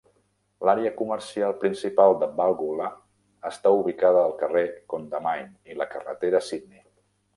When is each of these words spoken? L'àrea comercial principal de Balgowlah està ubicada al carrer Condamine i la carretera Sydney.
L'àrea 0.67 0.91
comercial 1.01 1.51
principal 1.63 2.15
de 2.23 2.29
Balgowlah 2.39 2.89
està 3.51 3.75
ubicada 3.83 4.23
al 4.31 4.33
carrer 4.41 4.65
Condamine 4.95 5.75
i 5.75 5.81
la 5.83 5.89
carretera 5.93 6.43
Sydney. 6.49 6.83